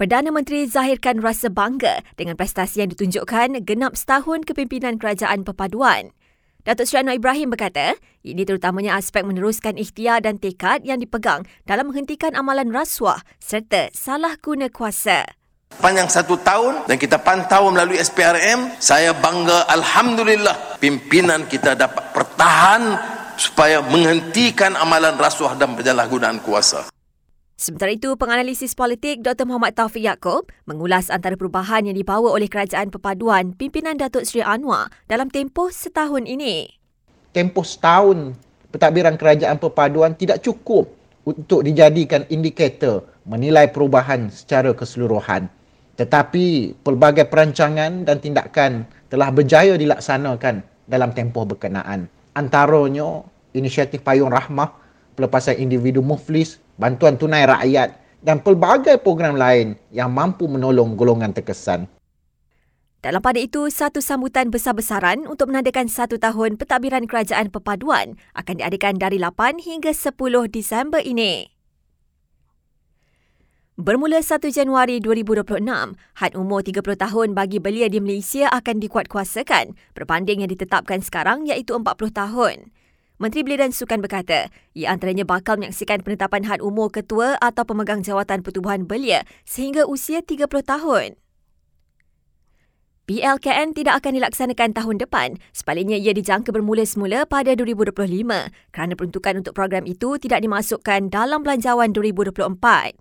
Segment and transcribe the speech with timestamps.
[0.00, 6.16] Perdana Menteri zahirkan rasa bangga dengan prestasi yang ditunjukkan genap setahun kepimpinan Kerajaan Perpaduan.
[6.64, 11.92] Datuk Seri Anwar Ibrahim berkata, ini terutamanya aspek meneruskan ikhtiar dan tekad yang dipegang dalam
[11.92, 15.28] menghentikan amalan rasuah serta salah guna kuasa.
[15.84, 22.96] Panjang satu tahun dan kita pantau melalui SPRM, saya bangga Alhamdulillah pimpinan kita dapat pertahan
[23.36, 26.88] supaya menghentikan amalan rasuah dan penyalahgunaan kuasa.
[27.60, 29.44] Sementara itu, penganalisis politik Dr.
[29.44, 34.88] Muhammad Taufik Yaakob mengulas antara perubahan yang dibawa oleh Kerajaan Perpaduan pimpinan Datuk Seri Anwar
[35.04, 36.80] dalam tempoh setahun ini.
[37.36, 38.32] Tempoh setahun
[38.72, 40.88] pentadbiran Kerajaan Perpaduan tidak cukup
[41.28, 45.44] untuk dijadikan indikator menilai perubahan secara keseluruhan.
[46.00, 52.08] Tetapi pelbagai perancangan dan tindakan telah berjaya dilaksanakan dalam tempoh berkenaan.
[52.32, 53.20] Antaranya
[53.52, 60.46] inisiatif Payung Rahmah, pelepasan individu muflis, bantuan tunai rakyat dan pelbagai program lain yang mampu
[60.46, 61.88] menolong golongan terkesan.
[63.00, 69.00] Dalam pada itu, satu sambutan besar-besaran untuk menandakan satu tahun pentadbiran kerajaan perpaduan akan diadakan
[69.00, 70.20] dari 8 hingga 10
[70.52, 71.48] Disember ini.
[73.80, 75.64] Bermula 1 Januari 2026,
[76.20, 81.72] had umur 30 tahun bagi belia di Malaysia akan dikuatkuasakan berbanding yang ditetapkan sekarang iaitu
[81.72, 82.68] 40 tahun.
[83.20, 88.00] Menteri Belia dan Sukan berkata, ia antaranya bakal menyaksikan penetapan had umur ketua atau pemegang
[88.00, 91.20] jawatan pertubuhan belia sehingga usia 30 tahun.
[93.04, 97.92] PLKN tidak akan dilaksanakan tahun depan, sebaliknya ia dijangka bermula semula pada 2025
[98.72, 102.96] kerana peruntukan untuk program itu tidak dimasukkan dalam belanjawan 2024.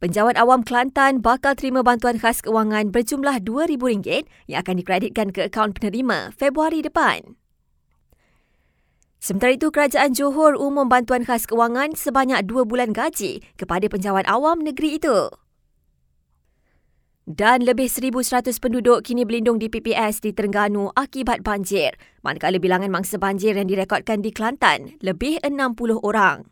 [0.00, 5.76] Penjawat awam Kelantan bakal terima bantuan khas keuangan berjumlah RM2,000 yang akan dikreditkan ke akaun
[5.76, 7.36] penerima Februari depan.
[9.18, 14.62] Sementara itu, Kerajaan Johor umum bantuan khas kewangan sebanyak dua bulan gaji kepada penjawat awam
[14.62, 15.26] negeri itu.
[17.28, 21.92] Dan lebih 1,100 penduduk kini berlindung di PPS di Terengganu akibat banjir.
[22.24, 26.48] Manakala bilangan mangsa banjir yang direkodkan di Kelantan lebih 60 orang.